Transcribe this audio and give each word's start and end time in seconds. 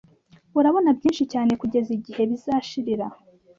Urabona 0.59 0.89
byinshi 0.97 1.23
cyane 1.33 1.51
kugeza 1.61 1.89
igihe 1.97 2.21
bizashirira 2.29 3.05